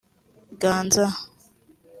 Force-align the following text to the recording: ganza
ganza 0.61 1.05